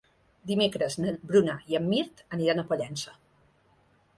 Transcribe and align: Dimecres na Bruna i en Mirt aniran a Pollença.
Dimecres 0.51 0.95
na 1.03 1.11
Bruna 1.31 1.57
i 1.73 1.77
en 1.81 1.85
Mirt 1.91 2.25
aniran 2.39 2.63
a 2.63 2.65
Pollença. 2.73 3.15